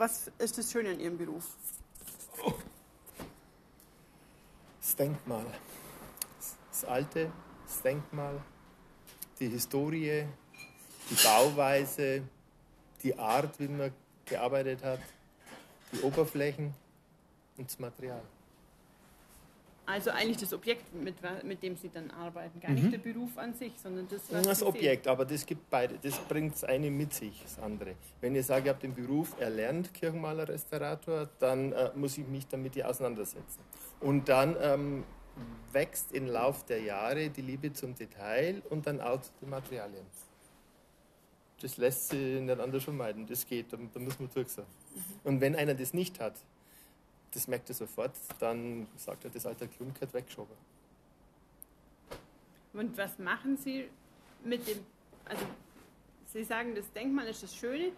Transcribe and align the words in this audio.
Was 0.00 0.30
ist 0.38 0.56
das 0.56 0.72
Schöne 0.72 0.92
an 0.92 0.98
Ihrem 0.98 1.18
Beruf? 1.18 1.44
Das 4.80 4.96
Denkmal. 4.96 5.44
Das 6.70 6.86
Alte, 6.86 7.30
das 7.66 7.82
Denkmal, 7.82 8.42
die 9.38 9.48
Historie, 9.48 10.26
die 11.10 11.14
Bauweise, 11.22 12.22
die 13.02 13.14
Art, 13.18 13.60
wie 13.60 13.68
man 13.68 13.92
gearbeitet 14.24 14.82
hat, 14.82 15.00
die 15.92 16.00
Oberflächen 16.00 16.72
und 17.58 17.68
das 17.68 17.78
Material. 17.78 18.22
Also 19.86 20.10
eigentlich 20.10 20.36
das 20.36 20.52
Objekt, 20.52 20.94
mit, 20.94 21.16
mit 21.42 21.62
dem 21.62 21.76
Sie 21.76 21.88
dann 21.88 22.10
arbeiten, 22.12 22.60
gar 22.60 22.70
mhm. 22.70 22.76
nicht 22.76 22.92
der 22.92 22.98
Beruf 22.98 23.36
an 23.36 23.54
sich, 23.54 23.72
sondern 23.76 24.06
das, 24.08 24.22
was 24.30 24.42
Das 24.42 24.62
Objekt, 24.62 25.04
sehen. 25.04 25.12
aber 25.12 25.24
das 25.24 25.44
gibt 25.44 25.68
beide. 25.68 25.98
Das 26.00 26.18
bringt 26.20 26.54
das 26.54 26.64
eine 26.64 26.90
mit 26.90 27.12
sich, 27.12 27.42
das 27.42 27.58
andere. 27.58 27.94
Wenn 28.20 28.36
ich 28.36 28.46
sage, 28.46 28.64
ich 28.64 28.68
habe 28.68 28.80
den 28.80 28.94
Beruf 28.94 29.34
erlernt, 29.40 29.92
Kirchenmaler, 29.92 30.48
Restaurator, 30.48 31.28
dann 31.40 31.72
äh, 31.72 31.90
muss 31.96 32.18
ich 32.18 32.26
mich 32.26 32.46
damit 32.46 32.76
ja 32.76 32.86
auseinandersetzen. 32.86 33.60
Und 34.00 34.28
dann 34.28 34.56
ähm, 34.60 35.04
wächst 35.72 36.12
im 36.12 36.26
Lauf 36.26 36.64
der 36.66 36.82
Jahre 36.82 37.30
die 37.30 37.42
Liebe 37.42 37.72
zum 37.72 37.94
Detail 37.94 38.62
und 38.70 38.86
dann 38.86 39.00
auch 39.00 39.20
zu 39.20 39.32
den 39.40 39.50
Materialien. 39.50 40.06
Das 41.60 41.76
lässt 41.76 42.08
sich 42.08 42.40
nicht 42.40 42.60
anders 42.60 42.84
vermeiden. 42.84 43.26
Das 43.26 43.46
geht, 43.46 43.72
da, 43.72 43.78
da 43.92 44.00
muss 44.00 44.18
man 44.18 44.30
durch 44.32 44.48
sein. 44.48 44.64
Mhm. 44.64 45.00
Und 45.24 45.40
wenn 45.40 45.56
einer 45.56 45.74
das 45.74 45.92
nicht 45.92 46.20
hat, 46.20 46.34
das 47.32 47.46
merkt 47.48 47.68
er 47.68 47.74
sofort, 47.74 48.12
dann 48.38 48.86
sagt 48.96 49.24
er, 49.24 49.30
das 49.30 49.46
alte 49.46 49.68
Klump 49.68 50.00
wird 50.00 50.12
weggeschoben. 50.12 50.56
Und 52.72 52.96
was 52.96 53.18
machen 53.18 53.56
Sie 53.56 53.88
mit 54.44 54.66
dem, 54.66 54.78
also 55.24 55.44
Sie 56.26 56.44
sagen, 56.44 56.74
das 56.74 56.90
Denkmal 56.92 57.26
ist 57.26 57.42
das 57.42 57.54
Schöne. 57.54 57.92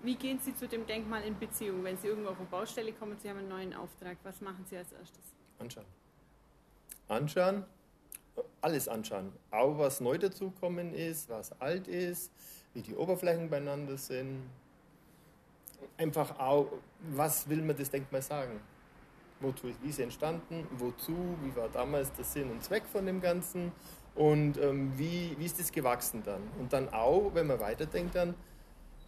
Wie 0.00 0.16
gehen 0.16 0.38
Sie 0.40 0.54
zu 0.54 0.68
dem 0.68 0.86
Denkmal 0.86 1.22
in 1.22 1.38
Beziehung? 1.38 1.82
Wenn 1.84 1.96
Sie 1.96 2.08
irgendwo 2.08 2.30
auf 2.30 2.38
eine 2.38 2.48
Baustelle 2.48 2.92
kommen, 2.92 3.16
Sie 3.22 3.28
haben 3.30 3.38
einen 3.38 3.48
neuen 3.48 3.74
Auftrag, 3.74 4.18
was 4.24 4.40
machen 4.40 4.64
Sie 4.68 4.76
als 4.76 4.92
erstes? 4.92 5.22
Anschauen. 5.58 5.86
Anschauen, 7.08 7.64
alles 8.60 8.88
anschauen. 8.88 9.32
Auch 9.50 9.78
was 9.78 10.00
neu 10.00 10.18
dazukommen 10.18 10.92
ist, 10.92 11.28
was 11.28 11.58
alt 11.60 11.86
ist, 11.88 12.32
wie 12.74 12.82
die 12.82 12.94
Oberflächen 12.94 13.48
beieinander 13.48 13.96
sind. 13.96 14.42
Einfach 15.96 16.38
auch, 16.38 16.66
was 17.10 17.48
will 17.48 17.62
man 17.62 17.76
das 17.76 17.90
Denkmal 17.90 18.22
sagen? 18.22 18.60
Wozu 19.40 19.68
ist, 19.68 19.82
wie 19.82 19.90
ist 19.90 20.00
entstanden, 20.00 20.66
wozu, 20.78 21.16
wie 21.42 21.54
war 21.56 21.68
damals 21.68 22.12
der 22.12 22.24
Sinn 22.24 22.50
und 22.50 22.62
Zweck 22.62 22.84
von 22.90 23.06
dem 23.06 23.20
Ganzen 23.20 23.72
und 24.14 24.56
ähm, 24.58 24.92
wie, 24.96 25.36
wie 25.38 25.44
ist 25.44 25.58
das 25.60 25.70
gewachsen 25.70 26.22
dann. 26.24 26.42
Und 26.58 26.72
dann 26.72 26.88
auch, 26.92 27.30
wenn 27.34 27.46
man 27.46 27.60
weiterdenkt, 27.60 28.14
dann, 28.14 28.34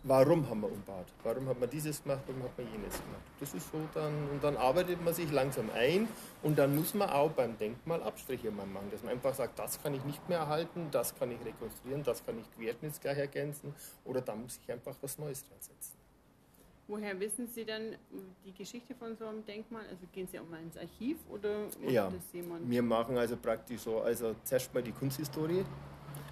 warum 0.03 0.49
haben 0.49 0.61
wir 0.61 0.71
umbaut? 0.71 1.07
Warum 1.23 1.49
hat 1.49 1.59
man 1.59 1.71
dieses 1.71 2.03
gemacht, 2.03 2.21
warum 2.27 2.43
hat 2.43 2.57
man 2.59 2.67
jenes 2.71 2.93
gemacht? 2.93 3.23
Das 3.41 3.55
ist 3.55 3.71
so 3.73 3.79
dann, 3.95 4.13
und 4.31 4.45
dann 4.45 4.57
arbeitet 4.57 5.03
man 5.03 5.15
sich 5.15 5.31
langsam 5.33 5.71
ein 5.75 6.09
und 6.43 6.59
dann 6.59 6.77
muss 6.77 6.95
man 6.95 7.09
auch 7.09 7.31
beim 7.31 7.57
Denkmal 7.57 8.03
Abstriche 8.03 8.51
mal 8.51 8.67
machen, 8.67 8.91
dass 8.91 9.03
man 9.03 9.13
einfach 9.13 9.35
sagt, 9.35 9.59
das 9.59 9.83
kann 9.83 9.95
ich 9.95 10.05
nicht 10.05 10.29
mehr 10.29 10.39
erhalten, 10.39 10.89
das 10.91 11.15
kann 11.19 11.31
ich 11.31 11.39
rekonstruieren, 11.45 12.03
das 12.05 12.25
kann 12.25 12.39
ich 12.39 12.51
querschnittsgleich 12.57 13.19
ergänzen 13.19 13.75
oder 14.05 14.21
da 14.21 14.35
muss 14.35 14.59
ich 14.63 14.71
einfach 14.71 14.95
was 15.01 15.19
Neues 15.19 15.43
dran 15.45 15.59
setzen. 15.61 15.98
Woher 16.89 17.21
wissen 17.21 17.47
Sie 17.47 17.67
dann 17.67 17.97
die 18.47 18.53
Geschichte 18.53 18.95
von 18.95 19.15
so 19.15 19.27
einem 19.27 19.45
Denkmal? 19.45 19.83
Also 19.91 20.07
gehen 20.11 20.27
Sie 20.27 20.41
auch 20.41 20.49
mal 20.49 20.63
ins 20.63 20.77
Archiv 20.79 21.19
oder 21.29 21.65
macht 21.83 21.91
ja, 21.91 22.09
das 22.09 22.33
jemand? 22.33 22.69
Wir 22.69 22.83
machen 22.83 23.19
also 23.19 23.37
praktisch 23.37 23.83
so, 23.83 24.01
also 24.01 24.35
zuerst 24.43 24.73
mal 24.73 24.83
die 24.83 24.93
Kunsthistorie. 24.93 25.65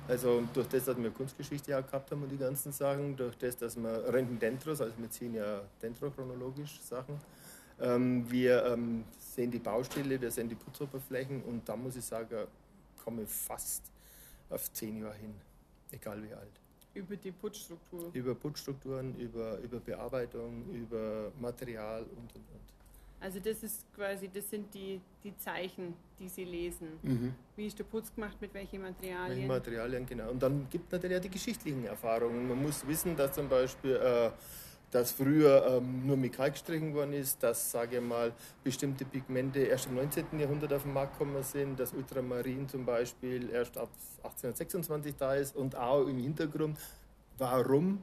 Also 0.08 0.42
durch 0.54 0.66
das, 0.68 0.86
dass 0.86 0.96
wir 0.96 1.10
Kunstgeschichte 1.10 1.76
auch 1.76 1.84
gehabt 1.84 2.10
haben 2.10 2.22
und 2.22 2.30
die 2.30 2.38
ganzen 2.38 2.72
Sachen, 2.72 3.16
durch 3.16 3.36
das, 3.36 3.56
dass 3.56 3.76
wir 3.76 4.12
Renten 4.12 4.38
Dendros, 4.38 4.80
also 4.80 4.94
wir 4.96 5.10
ziehen 5.10 5.34
ja 5.34 5.62
dendrochronologisch 5.82 6.80
Sachen. 6.80 7.20
Ähm, 7.78 8.30
wir 8.30 8.64
ähm, 8.64 9.04
sehen 9.18 9.50
die 9.50 9.58
Baustelle, 9.58 10.18
wir 10.18 10.30
sehen 10.30 10.48
die 10.48 10.54
Putzoberflächen 10.54 11.42
und 11.42 11.68
da 11.68 11.76
muss 11.76 11.96
ich 11.96 12.04
sagen, 12.04 12.46
komme 13.04 13.22
ich 13.22 13.28
fast 13.28 13.82
auf 14.48 14.72
zehn 14.72 15.02
Jahre 15.02 15.16
hin, 15.16 15.34
egal 15.90 16.22
wie 16.22 16.32
alt. 16.32 16.60
Über 16.96 17.16
die 17.16 17.30
Putzstruktur. 17.30 18.10
Über 18.14 18.34
Putzstrukturen, 18.34 19.14
über, 19.16 19.58
über 19.58 19.78
Bearbeitung, 19.80 20.64
über 20.72 21.30
Material 21.40 22.02
und 22.02 22.34
und 22.34 22.36
und. 22.36 22.66
Also 23.20 23.38
das 23.40 23.62
ist 23.62 23.84
quasi, 23.94 24.28
das 24.28 24.48
sind 24.50 24.72
die, 24.74 25.00
die 25.24 25.36
Zeichen, 25.38 25.94
die 26.18 26.28
Sie 26.28 26.44
lesen. 26.44 26.88
Mhm. 27.02 27.34
Wie 27.56 27.66
ist 27.66 27.78
der 27.78 27.84
Putz 27.84 28.14
gemacht, 28.14 28.36
mit 28.40 28.52
welchen 28.52 28.82
Materialien? 28.82 29.36
Welche 29.36 29.46
Materialien, 29.46 30.06
genau. 30.06 30.30
Und 30.30 30.42
dann 30.42 30.66
gibt 30.70 30.86
es 30.86 30.92
natürlich 30.92 31.16
auch 31.16 31.22
die 31.22 31.30
geschichtlichen 31.30 31.84
Erfahrungen. 31.84 32.48
Man 32.48 32.62
muss 32.62 32.86
wissen, 32.86 33.16
dass 33.16 33.32
zum 33.32 33.48
Beispiel 33.48 33.96
äh, 33.96 34.30
dass 34.90 35.12
früher 35.12 35.66
ähm, 35.66 36.06
nur 36.06 36.16
mit 36.16 36.32
Kalk 36.32 36.52
gestrichen 36.52 36.94
worden 36.94 37.12
ist, 37.12 37.42
dass, 37.42 37.70
sage 37.70 38.00
mal, 38.00 38.32
bestimmte 38.62 39.04
Pigmente 39.04 39.60
erst 39.60 39.86
im 39.86 39.96
19. 39.96 40.38
Jahrhundert 40.38 40.72
auf 40.72 40.82
den 40.82 40.92
Markt 40.92 41.18
gekommen 41.18 41.42
sind, 41.42 41.78
dass 41.78 41.92
Ultramarin 41.92 42.68
zum 42.68 42.84
Beispiel 42.84 43.50
erst 43.50 43.76
ab 43.76 43.88
1826 44.22 45.16
da 45.16 45.34
ist 45.34 45.56
und 45.56 45.76
auch 45.76 46.06
im 46.06 46.18
Hintergrund, 46.18 46.78
warum 47.38 48.02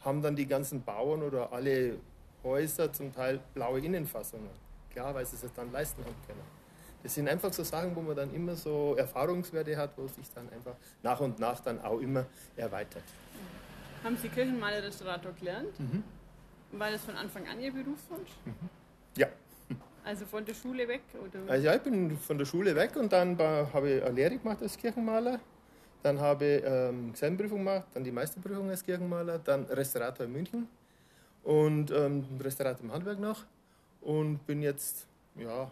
haben 0.00 0.22
dann 0.22 0.36
die 0.36 0.46
ganzen 0.46 0.82
Bauern 0.82 1.22
oder 1.22 1.52
alle 1.52 1.98
Häuser 2.42 2.92
zum 2.92 3.12
Teil 3.12 3.40
blaue 3.54 3.80
Innenfassungen? 3.80 4.50
Klar, 4.90 5.14
weil 5.14 5.24
sie 5.24 5.36
es 5.36 5.52
dann 5.54 5.72
leisten 5.72 6.04
haben 6.04 6.14
können. 6.26 6.42
Das 7.02 7.14
sind 7.14 7.28
einfach 7.28 7.52
so 7.52 7.62
Sachen, 7.62 7.94
wo 7.94 8.00
man 8.00 8.16
dann 8.16 8.32
immer 8.34 8.56
so 8.56 8.94
Erfahrungswerte 8.96 9.76
hat, 9.76 9.96
wo 9.96 10.06
sich 10.08 10.26
dann 10.34 10.48
einfach 10.50 10.74
nach 11.02 11.20
und 11.20 11.38
nach 11.38 11.60
dann 11.60 11.80
auch 11.82 12.00
immer 12.00 12.24
erweitert. 12.56 13.02
Haben 14.02 14.16
Sie 14.16 14.28
Kirchenmaler 14.28 14.82
Restaurator 14.82 15.32
gelernt? 15.32 15.78
Mhm. 15.78 16.02
War 16.78 16.90
das 16.90 17.04
von 17.04 17.16
Anfang 17.16 17.46
an 17.46 17.60
Ihr 17.60 17.72
Berufswunsch? 17.72 18.30
Mhm. 18.44 18.54
Ja. 19.16 19.28
Also 20.04 20.26
von 20.26 20.44
der 20.44 20.54
Schule 20.54 20.86
weg? 20.88 21.02
Oder? 21.14 21.50
Also 21.50 21.64
ja, 21.64 21.74
ich 21.74 21.82
bin 21.82 22.16
von 22.18 22.36
der 22.36 22.44
Schule 22.44 22.74
weg 22.74 22.96
und 22.96 23.12
dann 23.12 23.38
habe 23.38 23.90
ich 23.90 24.02
eine 24.02 24.14
Lehre 24.14 24.36
gemacht 24.36 24.60
als 24.60 24.76
Kirchenmaler. 24.76 25.40
Dann 26.02 26.20
habe 26.20 26.44
ich 26.44 26.62
ähm, 26.66 27.12
Gesellenprüfung 27.12 27.58
gemacht, 27.58 27.84
dann 27.94 28.04
die 28.04 28.12
Meisterprüfung 28.12 28.68
als 28.68 28.84
Kirchenmaler, 28.84 29.38
dann 29.38 29.64
Restaurator 29.64 30.26
in 30.26 30.32
München 30.32 30.68
und 31.44 31.90
ähm, 31.90 32.26
Restaurator 32.40 32.84
im 32.84 32.92
Handwerk 32.92 33.18
noch 33.18 33.44
und 34.02 34.46
bin 34.46 34.60
jetzt 34.60 35.06
ja, 35.36 35.70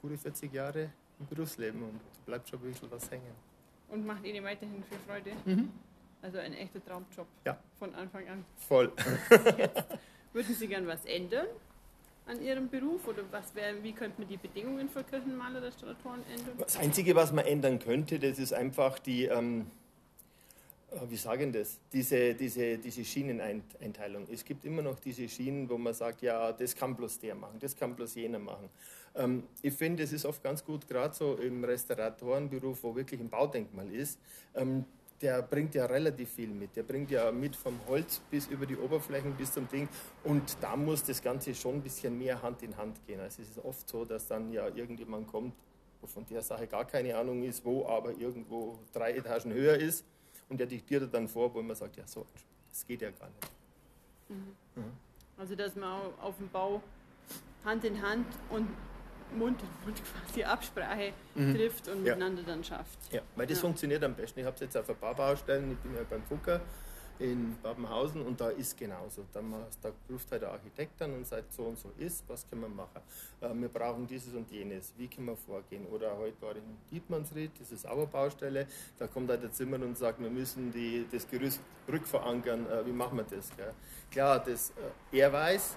gute 0.00 0.16
40 0.16 0.52
Jahre 0.52 0.90
im 1.18 1.26
Berufsleben 1.26 1.82
und 1.82 2.00
bleibt 2.26 2.48
schon 2.48 2.60
ein 2.60 2.70
bisschen 2.70 2.90
was 2.90 3.10
hängen. 3.10 3.34
Und 3.88 4.06
macht 4.06 4.24
Ihnen 4.24 4.44
weiterhin 4.44 4.84
viel 4.84 4.98
Freude? 5.06 5.32
Mhm. 5.44 5.72
Also 6.22 6.38
ein 6.38 6.52
echter 6.52 6.84
Traumjob. 6.84 7.26
Ja. 7.44 7.58
Von 7.78 7.94
Anfang 7.94 8.28
an. 8.28 8.44
Voll. 8.56 8.92
Würden 10.36 10.54
Sie 10.54 10.68
gern 10.68 10.86
was 10.86 11.02
ändern 11.06 11.46
an 12.26 12.42
Ihrem 12.42 12.68
Beruf 12.68 13.08
oder 13.08 13.22
was 13.30 13.54
wär, 13.54 13.82
wie 13.82 13.92
könnte 13.92 14.20
man 14.20 14.28
die 14.28 14.36
Bedingungen 14.36 14.86
für 14.86 15.02
Kirchenmaler, 15.02 15.62
Restauratoren 15.62 16.20
ändern? 16.30 16.58
Das 16.58 16.76
Einzige, 16.76 17.16
was 17.16 17.32
man 17.32 17.46
ändern 17.46 17.78
könnte, 17.78 18.18
das 18.18 18.38
ist 18.38 18.52
einfach 18.52 18.98
die, 18.98 19.24
ähm, 19.24 19.70
äh, 20.90 20.98
wie 21.08 21.16
sagen 21.16 21.54
das, 21.54 21.78
diese, 21.90 22.34
diese, 22.34 22.76
diese 22.76 23.02
Schieneneinteilung. 23.02 24.26
Es 24.30 24.44
gibt 24.44 24.66
immer 24.66 24.82
noch 24.82 25.00
diese 25.00 25.26
Schienen, 25.26 25.70
wo 25.70 25.78
man 25.78 25.94
sagt, 25.94 26.20
ja, 26.20 26.52
das 26.52 26.76
kann 26.76 26.94
bloß 26.94 27.18
der 27.20 27.34
machen, 27.34 27.58
das 27.58 27.74
kann 27.74 27.96
bloß 27.96 28.16
jener 28.16 28.38
machen. 28.38 28.68
Ähm, 29.14 29.44
ich 29.62 29.72
finde, 29.72 30.02
es 30.02 30.12
ist 30.12 30.26
oft 30.26 30.42
ganz 30.42 30.62
gut, 30.62 30.86
gerade 30.86 31.14
so 31.14 31.36
im 31.36 31.64
Restauratorenberuf, 31.64 32.82
wo 32.82 32.94
wirklich 32.94 33.20
ein 33.20 33.30
Baudenkmal 33.30 33.90
ist, 33.90 34.20
ähm, 34.54 34.84
der 35.20 35.42
bringt 35.42 35.74
ja 35.74 35.86
relativ 35.86 36.30
viel 36.30 36.48
mit. 36.48 36.76
Der 36.76 36.82
bringt 36.82 37.10
ja 37.10 37.32
mit 37.32 37.56
vom 37.56 37.78
Holz 37.86 38.20
bis 38.30 38.46
über 38.48 38.66
die 38.66 38.76
Oberflächen 38.76 39.34
bis 39.34 39.52
zum 39.52 39.68
Ding. 39.68 39.88
Und 40.24 40.56
da 40.60 40.76
muss 40.76 41.04
das 41.04 41.22
Ganze 41.22 41.54
schon 41.54 41.76
ein 41.76 41.82
bisschen 41.82 42.16
mehr 42.18 42.40
Hand 42.42 42.62
in 42.62 42.76
Hand 42.76 43.04
gehen. 43.06 43.20
Also 43.20 43.42
es 43.42 43.50
ist 43.50 43.64
oft 43.64 43.88
so, 43.88 44.04
dass 44.04 44.26
dann 44.26 44.52
ja 44.52 44.68
irgendjemand 44.68 45.26
kommt, 45.26 45.54
wo 46.00 46.06
von 46.06 46.26
der 46.26 46.42
Sache 46.42 46.66
gar 46.66 46.84
keine 46.84 47.16
Ahnung 47.16 47.42
ist, 47.42 47.64
wo 47.64 47.86
aber 47.86 48.10
irgendwo 48.10 48.78
drei 48.92 49.12
Etagen 49.12 49.52
höher 49.52 49.76
ist. 49.76 50.04
Und 50.48 50.58
der 50.58 50.66
diktiert 50.66 51.12
dann 51.12 51.28
vor, 51.28 51.52
wo 51.54 51.62
man 51.62 51.74
sagt, 51.74 51.96
ja 51.96 52.06
so, 52.06 52.26
das 52.70 52.86
geht 52.86 53.02
ja 53.02 53.10
gar 53.10 53.28
nicht. 53.28 53.50
Mhm. 54.28 54.82
Mhm. 54.82 54.92
Also 55.36 55.54
dass 55.54 55.74
man 55.76 56.14
auf 56.20 56.36
dem 56.36 56.48
Bau 56.48 56.82
Hand 57.64 57.84
in 57.84 58.00
Hand 58.00 58.26
und 58.50 58.68
Mund 59.34 59.60
in 59.60 59.68
Mund 59.84 60.02
quasi 60.04 60.44
Absprache 60.44 61.12
mhm. 61.34 61.54
trifft 61.54 61.88
und 61.88 62.04
ja. 62.04 62.14
miteinander 62.14 62.42
dann 62.42 62.62
schafft. 62.62 62.98
Ja, 63.10 63.20
weil 63.34 63.46
das 63.46 63.58
ja. 63.58 63.62
funktioniert 63.62 64.02
am 64.04 64.14
besten. 64.14 64.40
Ich 64.40 64.46
habe 64.46 64.54
es 64.54 64.60
jetzt 64.60 64.76
auf 64.76 64.88
ein 64.88 64.96
paar 64.96 65.14
Baustellen, 65.14 65.72
ich 65.72 65.78
bin 65.78 65.94
ja 65.94 66.02
beim 66.08 66.22
Fucker 66.22 66.60
in 67.18 67.56
Babenhausen 67.62 68.22
und 68.22 68.40
da 68.40 68.50
ist 68.50 68.76
genauso. 68.76 69.24
Da, 69.32 69.40
da 69.82 69.92
ruft 70.10 70.30
halt 70.30 70.42
der 70.42 70.50
Architekt 70.50 71.00
an 71.00 71.14
und 71.14 71.26
sagt, 71.26 71.52
so 71.52 71.64
und 71.64 71.78
so 71.78 71.90
ist, 71.98 72.24
was 72.28 72.48
können 72.48 72.62
wir 72.62 72.68
machen? 72.68 73.00
Äh, 73.40 73.54
wir 73.54 73.68
brauchen 73.68 74.06
dieses 74.06 74.34
und 74.34 74.50
jenes, 74.50 74.92
wie 74.96 75.08
können 75.08 75.26
wir 75.26 75.36
vorgehen? 75.36 75.86
Oder 75.86 76.16
heute 76.16 76.40
war 76.42 76.52
ich 76.52 76.58
in 76.58 76.76
Dietmannsried, 76.90 77.52
das 77.58 77.72
ist 77.72 77.86
auch 77.86 77.96
eine 77.96 78.06
Baustelle, 78.06 78.66
da 78.98 79.06
kommt 79.06 79.30
halt 79.30 79.42
der 79.42 79.52
Zimmer 79.52 79.76
und 79.76 79.96
sagt, 79.96 80.20
wir 80.20 80.30
müssen 80.30 80.72
die, 80.72 81.06
das 81.10 81.28
Gerüst 81.28 81.60
rückverankern, 81.90 82.66
äh, 82.70 82.86
wie 82.86 82.92
machen 82.92 83.18
wir 83.18 83.24
das? 83.24 83.50
Gell? 83.56 83.72
Klar, 84.10 84.40
das, 84.44 84.70
äh, 85.12 85.18
er 85.18 85.32
weiß, 85.32 85.76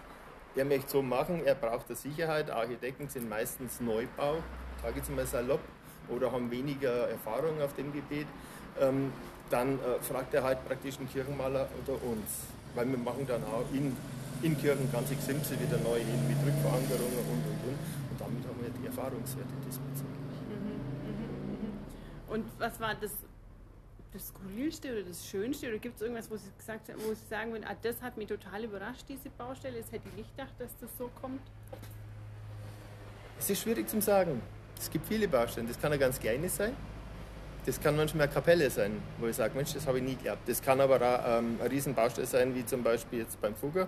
er 0.55 0.65
möchte 0.65 0.89
so 0.89 1.01
machen, 1.01 1.41
er 1.45 1.55
braucht 1.55 1.87
eine 1.87 1.95
Sicherheit. 1.95 2.49
Architekten 2.49 3.09
sind 3.09 3.29
meistens 3.29 3.79
Neubau, 3.81 4.37
sage 4.81 5.01
ich 5.01 5.09
mal 5.09 5.25
salopp, 5.25 5.61
oder 6.09 6.31
haben 6.31 6.49
weniger 6.51 7.09
Erfahrung 7.09 7.61
auf 7.61 7.73
dem 7.75 7.93
Gebiet. 7.93 8.27
Ähm, 8.79 9.11
dann 9.49 9.79
äh, 9.79 9.99
fragt 10.01 10.33
er 10.33 10.43
halt 10.43 10.65
praktisch 10.67 10.97
einen 10.97 11.09
Kirchenmaler 11.09 11.67
oder 11.83 11.93
uns, 12.03 12.45
weil 12.75 12.87
wir 12.89 12.97
machen 12.97 13.25
dann 13.27 13.43
auch 13.43 13.65
ihn 13.73 13.95
in 14.41 14.57
Kirchen 14.57 14.91
ganze 14.91 15.15
Gesimse 15.15 15.59
wieder 15.59 15.77
neu 15.83 15.97
hin 15.97 16.27
mit 16.27 16.37
Rückverankerungen 16.37 17.19
und 17.27 17.43
und 17.43 17.59
und. 17.67 17.79
Und 18.11 18.17
damit 18.19 18.43
haben 18.47 18.59
wir 18.61 18.69
die 18.69 18.85
Erfahrungswerte 18.87 19.53
diesbezüglich. 19.65 20.37
Mhm, 20.47 20.79
mhm, 21.03 21.49
mhm. 21.51 22.33
Und 22.33 22.45
was 22.57 22.79
war 22.79 22.95
das, 22.95 23.11
das 24.11 24.27
Skurrilste 24.29 24.91
oder 24.91 25.03
das 25.03 25.25
Schönste? 25.25 25.67
Oder 25.67 25.77
gibt 25.77 25.95
es 25.95 26.01
irgendwas, 26.01 26.29
wo 26.29 26.37
Sie, 26.37 26.49
gesagt, 26.57 26.89
wo 26.97 27.13
Sie 27.13 27.25
sagen 27.29 27.51
würden, 27.51 27.65
ah, 27.67 27.75
das 27.81 28.01
hat 28.01 28.17
mich 28.17 28.27
total 28.27 28.63
überrascht, 28.63 29.05
diese 29.07 29.29
Baustelle? 29.29 29.79
Das 29.79 29.91
hätte 29.91 30.07
ich 30.09 30.15
nicht 30.15 30.35
gedacht, 30.35 30.53
dass 30.59 30.71
das 30.79 30.89
so 30.97 31.09
kommt? 31.21 31.41
Es 33.37 33.49
ist 33.49 33.61
schwierig 33.61 33.87
zu 33.87 34.01
sagen. 34.01 34.41
Es 34.79 34.89
gibt 34.89 35.05
viele 35.07 35.27
Baustellen. 35.27 35.67
Das 35.67 35.79
kann 35.79 35.91
eine 35.91 35.99
ganz 35.99 36.19
kleine 36.19 36.49
sein. 36.49 36.75
Das 37.65 37.79
kann 37.79 37.95
manchmal 37.95 38.23
eine 38.23 38.33
Kapelle 38.33 38.69
sein, 38.69 39.01
wo 39.19 39.27
ich 39.27 39.35
sage, 39.35 39.55
Mensch, 39.55 39.73
das 39.73 39.85
habe 39.85 39.99
ich 39.99 40.03
nie 40.03 40.15
gehabt. 40.15 40.47
Das 40.47 40.61
kann 40.61 40.79
aber 40.79 40.99
ähm, 41.25 41.57
eine 41.59 41.69
Riesenbaustelle 41.69 42.25
sein, 42.25 42.55
wie 42.55 42.65
zum 42.65 42.81
Beispiel 42.81 43.19
jetzt 43.19 43.39
beim 43.41 43.53
Fugger. 43.53 43.87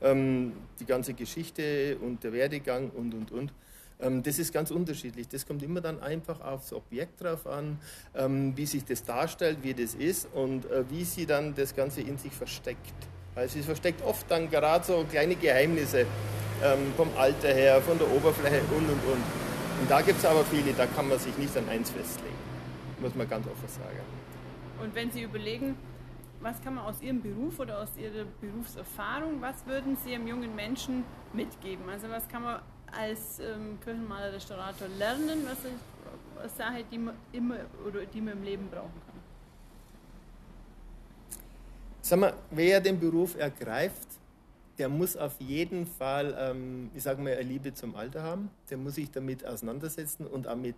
Ähm, 0.00 0.52
die 0.78 0.84
ganze 0.84 1.14
Geschichte 1.14 1.96
und 1.98 2.22
der 2.22 2.32
Werdegang 2.32 2.90
und, 2.90 3.14
und, 3.14 3.32
und. 3.32 3.52
Ähm, 4.00 4.22
das 4.22 4.38
ist 4.38 4.52
ganz 4.52 4.70
unterschiedlich. 4.70 5.28
Das 5.28 5.46
kommt 5.46 5.62
immer 5.62 5.80
dann 5.80 6.00
einfach 6.00 6.40
aufs 6.40 6.72
Objekt 6.72 7.22
drauf 7.22 7.46
an, 7.46 7.78
ähm, 8.14 8.56
wie 8.56 8.66
sich 8.66 8.84
das 8.84 9.04
darstellt, 9.04 9.58
wie 9.62 9.74
das 9.74 9.94
ist 9.94 10.28
und 10.34 10.70
äh, 10.70 10.88
wie 10.90 11.04
sie 11.04 11.26
dann 11.26 11.54
das 11.54 11.74
Ganze 11.74 12.00
in 12.00 12.18
sich 12.18 12.32
versteckt. 12.32 12.94
Weil 13.34 13.48
sie 13.48 13.62
versteckt 13.62 14.04
oft 14.04 14.30
dann 14.30 14.50
gerade 14.50 14.84
so 14.84 15.04
kleine 15.10 15.34
Geheimnisse 15.36 16.06
ähm, 16.62 16.92
vom 16.96 17.08
Alter 17.16 17.48
her, 17.48 17.80
von 17.82 17.98
der 17.98 18.10
Oberfläche 18.10 18.60
und 18.70 18.84
und 18.84 19.04
und. 19.12 19.22
Und 19.80 19.88
da 19.88 20.00
gibt 20.00 20.18
es 20.18 20.24
aber 20.24 20.44
viele, 20.44 20.72
da 20.72 20.86
kann 20.86 21.08
man 21.08 21.18
sich 21.18 21.36
nicht 21.38 21.56
an 21.56 21.68
eins 21.68 21.90
festlegen, 21.90 22.34
muss 23.00 23.14
man 23.14 23.28
ganz 23.28 23.46
offen 23.46 23.68
sagen. 23.68 24.00
Und 24.82 24.94
wenn 24.94 25.10
Sie 25.10 25.22
überlegen, 25.22 25.76
was 26.40 26.60
kann 26.62 26.74
man 26.74 26.84
aus 26.84 27.00
Ihrem 27.00 27.22
Beruf 27.22 27.60
oder 27.60 27.80
aus 27.80 27.90
Ihrer 27.96 28.24
Berufserfahrung, 28.40 29.40
was 29.40 29.66
würden 29.66 29.96
Sie 30.04 30.14
einem 30.14 30.26
jungen 30.26 30.54
Menschen 30.54 31.04
mitgeben? 31.32 31.88
Also 31.88 32.08
was 32.08 32.26
kann 32.28 32.42
man 32.42 32.60
als 32.96 33.38
ähm, 33.40 33.78
Kirchenmaler, 33.82 34.32
Restaurator 34.32 34.88
lernen, 34.98 35.46
was 35.46 35.58
ist 35.58 36.60
eine 36.60 36.72
Sache, 36.72 36.84
die 36.90 36.98
man 36.98 37.14
immer 37.32 37.56
oder 37.86 38.04
die 38.06 38.20
man 38.20 38.34
im 38.34 38.42
Leben 38.42 38.68
brauchen 38.70 38.92
kann? 39.06 39.18
Sag 42.00 42.20
mal, 42.20 42.34
wer 42.50 42.80
den 42.80 42.98
Beruf 42.98 43.36
ergreift, 43.36 44.08
der 44.78 44.88
muss 44.88 45.16
auf 45.16 45.34
jeden 45.40 45.86
Fall, 45.86 46.36
ähm, 46.38 46.90
ich 46.94 47.02
sage 47.02 47.20
mal, 47.20 47.32
eine 47.32 47.42
Liebe 47.42 47.74
zum 47.74 47.96
Alter 47.96 48.22
haben. 48.22 48.50
Der 48.70 48.78
muss 48.78 48.94
sich 48.94 49.10
damit 49.10 49.44
auseinandersetzen 49.44 50.26
und 50.26 50.46
damit, 50.46 50.76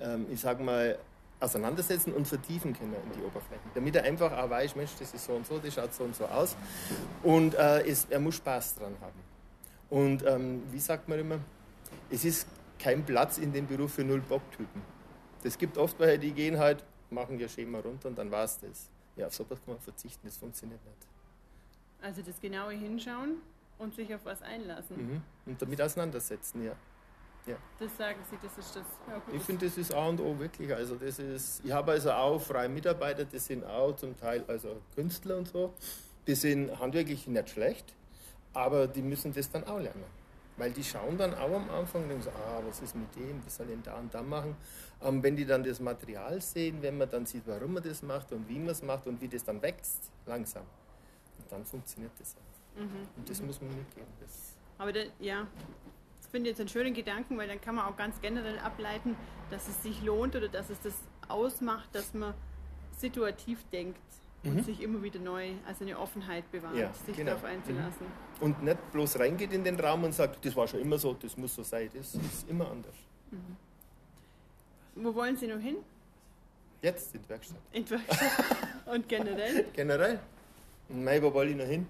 ähm, 0.00 0.26
ich 0.32 0.40
sage 0.40 0.64
mal, 0.64 0.98
auseinandersetzen 1.40 2.12
und 2.12 2.26
vertiefen 2.26 2.72
können 2.72 2.94
in 2.94 3.20
die 3.20 3.24
Oberflächen. 3.24 3.70
Damit 3.74 3.96
er 3.96 4.04
einfach 4.04 4.32
auch 4.32 4.48
weiß, 4.48 4.76
Mensch, 4.76 4.92
das 4.98 5.12
ist 5.12 5.26
so 5.26 5.34
und 5.34 5.46
so, 5.46 5.58
das 5.58 5.74
schaut 5.74 5.92
so 5.92 6.04
und 6.04 6.16
so 6.16 6.24
aus. 6.24 6.56
Und 7.22 7.54
äh, 7.54 7.86
es, 7.86 8.06
er 8.08 8.20
muss 8.20 8.36
Spaß 8.36 8.76
dran 8.76 8.94
haben. 9.00 9.33
Und 9.94 10.24
ähm, 10.26 10.60
wie 10.72 10.80
sagt 10.80 11.08
man 11.08 11.20
immer, 11.20 11.38
es 12.10 12.24
ist 12.24 12.48
kein 12.80 13.06
Platz 13.06 13.38
in 13.38 13.52
dem 13.52 13.68
Beruf 13.68 13.94
für 13.94 14.02
Null-Bock-Typen. 14.02 14.82
Das 15.44 15.56
gibt 15.56 15.78
oft 15.78 15.96
welche, 16.00 16.18
die 16.18 16.32
gehen 16.32 16.58
halt, 16.58 16.82
machen 17.10 17.38
ihr 17.38 17.48
Schema 17.48 17.78
runter 17.78 18.08
und 18.08 18.18
dann 18.18 18.28
war 18.28 18.42
es 18.42 18.58
das. 18.58 18.90
Ja, 19.14 19.28
auf 19.28 19.34
sowas 19.34 19.60
kann 19.64 19.74
man 19.74 19.80
verzichten, 19.80 20.26
das 20.26 20.36
funktioniert 20.36 20.84
nicht. 20.84 21.06
Also 22.02 22.22
das 22.22 22.40
genaue 22.40 22.72
Hinschauen 22.72 23.36
und 23.78 23.94
sich 23.94 24.12
auf 24.12 24.24
was 24.24 24.42
einlassen. 24.42 24.96
Mhm. 24.96 25.22
Und 25.46 25.62
damit 25.62 25.80
auseinandersetzen, 25.80 26.64
ja. 26.64 26.72
ja. 27.46 27.56
Das 27.78 27.96
sagen 27.96 28.18
Sie, 28.28 28.36
das 28.42 28.58
ist 28.58 28.74
das. 28.74 28.86
Ja, 29.06 29.22
ich 29.32 29.42
finde, 29.42 29.66
das 29.66 29.78
ist 29.78 29.94
A 29.94 30.08
und 30.08 30.20
O 30.20 30.36
wirklich. 30.40 30.74
Also 30.74 30.96
das 30.96 31.20
ist, 31.20 31.64
ich 31.64 31.70
habe 31.70 31.92
also 31.92 32.10
auch 32.10 32.40
freie 32.40 32.68
Mitarbeiter, 32.68 33.24
die 33.24 33.38
sind 33.38 33.64
auch 33.64 33.94
zum 33.94 34.18
Teil 34.18 34.42
also 34.48 34.80
Künstler 34.96 35.36
und 35.36 35.46
so. 35.46 35.72
Die 36.26 36.34
sind 36.34 36.80
handwerklich 36.80 37.28
nicht 37.28 37.50
schlecht, 37.50 37.94
aber 38.54 38.86
die 38.86 39.02
müssen 39.02 39.32
das 39.32 39.50
dann 39.50 39.64
auch 39.64 39.78
lernen. 39.78 40.04
Weil 40.56 40.70
die 40.70 40.84
schauen 40.84 41.18
dann 41.18 41.34
auch 41.34 41.52
am 41.52 41.68
Anfang 41.68 42.02
und 42.02 42.08
denken 42.08 42.22
so, 42.22 42.30
ah, 42.30 42.62
was 42.64 42.80
ist 42.80 42.94
mit 42.94 43.14
dem, 43.16 43.44
was 43.44 43.56
soll 43.56 43.66
ich 43.66 43.72
denn 43.72 43.82
da 43.82 43.96
und 43.96 44.14
da 44.14 44.22
machen? 44.22 44.56
Ähm, 45.02 45.20
wenn 45.22 45.34
die 45.34 45.44
dann 45.44 45.64
das 45.64 45.80
Material 45.80 46.40
sehen, 46.40 46.80
wenn 46.80 46.96
man 46.96 47.10
dann 47.10 47.26
sieht, 47.26 47.42
warum 47.46 47.74
man 47.74 47.82
das 47.82 48.02
macht 48.02 48.30
und 48.30 48.48
wie 48.48 48.58
man 48.58 48.68
es 48.68 48.82
macht 48.82 49.06
und 49.08 49.20
wie 49.20 49.26
das 49.26 49.42
dann 49.42 49.60
wächst, 49.60 50.12
langsam, 50.26 50.62
dann 51.50 51.64
funktioniert 51.64 52.12
das 52.18 52.36
auch. 52.36 52.80
Mhm. 52.80 53.08
Und 53.16 53.28
das 53.28 53.40
mhm. 53.40 53.46
muss 53.48 53.60
man 53.60 53.70
mitgeben. 53.70 54.06
Das 54.20 54.54
Aber 54.78 54.92
da, 54.92 55.00
ja, 55.18 55.48
das 56.20 56.30
finde 56.30 56.50
ich 56.50 56.52
jetzt 56.52 56.60
einen 56.60 56.68
schönen 56.68 56.94
Gedanken, 56.94 57.36
weil 57.36 57.48
dann 57.48 57.60
kann 57.60 57.74
man 57.74 57.86
auch 57.86 57.96
ganz 57.96 58.20
generell 58.20 58.58
ableiten, 58.60 59.16
dass 59.50 59.66
es 59.66 59.82
sich 59.82 60.02
lohnt 60.02 60.36
oder 60.36 60.48
dass 60.48 60.70
es 60.70 60.80
das 60.80 60.94
ausmacht, 61.26 61.88
dass 61.92 62.14
man 62.14 62.32
situativ 62.96 63.64
denkt 63.72 63.98
und 64.44 64.56
mhm. 64.56 64.62
sich 64.62 64.80
immer 64.82 65.02
wieder 65.02 65.18
neu, 65.18 65.52
also 65.66 65.84
eine 65.84 65.98
Offenheit 65.98 66.50
bewahrt, 66.50 66.76
ja, 66.76 66.92
sich 66.92 67.16
genau. 67.16 67.30
darauf 67.30 67.44
einzulassen. 67.44 68.06
Mhm. 68.06 68.42
Und 68.44 68.62
nicht 68.62 68.92
bloß 68.92 69.18
reingeht 69.18 69.52
in 69.52 69.64
den 69.64 69.80
Raum 69.80 70.04
und 70.04 70.12
sagt, 70.12 70.44
das 70.44 70.54
war 70.54 70.68
schon 70.68 70.80
immer 70.80 70.98
so, 70.98 71.14
das 71.14 71.36
muss 71.36 71.54
so 71.54 71.62
sein, 71.62 71.88
das 71.94 72.14
ist 72.14 72.48
immer 72.48 72.70
anders. 72.70 72.94
Mhm. 73.30 73.56
Wo 74.96 75.14
wollen 75.14 75.36
Sie 75.36 75.46
noch 75.46 75.58
hin? 75.58 75.76
Jetzt 76.82 77.14
in 77.14 77.22
die 77.22 77.28
Werkstatt. 77.28 77.58
In 77.72 77.84
die 77.84 77.90
Werkstatt. 77.92 78.30
und 78.86 79.08
generell? 79.08 79.64
generell. 79.72 80.20
Mei, 80.88 81.22
wo 81.22 81.32
wollte 81.32 81.52
ich 81.52 81.58
noch 81.58 81.64
hin? 81.64 81.86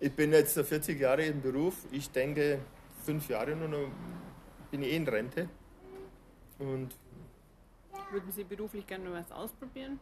Ich 0.00 0.12
bin 0.12 0.32
jetzt 0.32 0.58
40 0.58 0.98
Jahre 0.98 1.24
im 1.26 1.42
Beruf. 1.42 1.86
Ich 1.90 2.10
denke, 2.10 2.60
fünf 3.04 3.28
Jahre 3.28 3.54
nur 3.54 3.68
noch 3.68 3.88
bin 4.70 4.82
ich 4.82 4.92
eh 4.92 4.96
in 4.96 5.06
Rente. 5.06 5.48
Und 6.58 6.94
Würden 8.10 8.32
Sie 8.32 8.44
beruflich 8.44 8.86
gerne 8.86 9.04
noch 9.04 9.12
was 9.12 9.30
ausprobieren? 9.30 10.00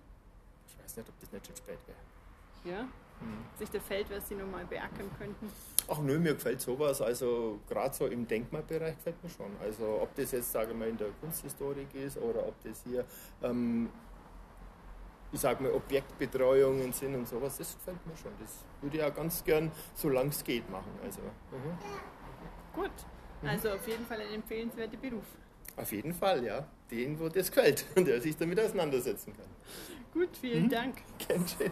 Ich 0.77 0.85
weiß 0.85 0.97
nicht, 0.97 1.09
ob 1.09 1.21
das 1.21 1.33
nicht 1.33 1.47
schon 1.47 1.57
spät 1.57 1.79
wäre. 1.87 2.77
Ja? 2.77 2.83
Hm. 3.21 3.45
Sich 3.59 3.71
der 3.71 3.81
Feld, 3.81 4.11
was 4.11 4.29
Sie 4.29 4.35
noch 4.35 4.47
mal 4.47 4.65
beackern 4.65 5.11
könnten? 5.19 5.51
Ach 5.89 5.99
nö, 5.99 6.19
mir 6.19 6.35
gefällt 6.35 6.61
sowas. 6.61 7.01
Also 7.01 7.61
gerade 7.69 7.95
so 7.95 8.07
im 8.07 8.27
Denkmalbereich 8.27 8.97
gefällt 8.97 9.23
mir 9.23 9.31
schon. 9.31 9.51
Also 9.63 10.01
ob 10.03 10.15
das 10.15 10.33
jetzt, 10.33 10.53
sage 10.53 10.73
ich 10.73 10.77
mal, 10.77 10.89
in 10.89 10.97
der 10.97 11.09
Kunsthistorik 11.21 11.95
ist 11.95 12.17
oder 12.17 12.47
ob 12.47 12.55
das 12.63 12.83
hier 12.85 13.05
ähm, 13.43 13.89
ich 15.35 15.41
sag 15.41 15.61
mal, 15.61 15.73
Objektbetreuungen 15.73 16.93
sind 16.93 17.15
und 17.17 17.27
sowas, 17.27 17.59
das 17.59 17.75
gefällt 17.75 18.07
mir 18.07 18.17
schon. 18.17 18.31
Das 18.41 18.65
würde 18.81 18.97
ich 18.97 19.03
auch 19.03 19.15
ganz 19.15 19.43
gern, 19.45 19.71
solange 19.95 20.31
es 20.31 20.45
geht, 20.45 20.71
machen. 20.71 20.93
Also, 21.03 21.21
mhm. 21.21 21.77
Gut, 22.73 22.93
mhm. 23.43 23.49
also 23.49 23.71
auf 23.71 23.87
jeden 23.89 24.07
Fall 24.07 24.21
ein 24.21 24.35
empfehlenswerter 24.35 24.97
Beruf. 24.97 25.25
Auf 25.77 25.93
jeden 25.93 26.15
Fall, 26.15 26.45
ja. 26.45 26.67
Den, 26.91 27.19
wo 27.19 27.29
das 27.29 27.51
gefällt 27.51 27.85
und 27.97 28.07
der 28.07 28.21
sich 28.21 28.37
damit 28.37 28.61
auseinandersetzen 28.61 29.33
kann. 29.37 29.47
Gut, 30.13 30.37
vielen 30.41 30.65
mhm. 30.65 30.71
Dank. 30.71 30.97
Kein 31.19 31.45
Tschüss. 31.45 31.71